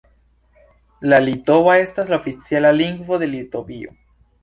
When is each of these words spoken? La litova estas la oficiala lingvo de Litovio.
La 1.13 1.19
litova 1.27 1.77
estas 1.83 2.11
la 2.15 2.21
oficiala 2.25 2.75
lingvo 2.81 3.25
de 3.25 3.33
Litovio. 3.37 3.99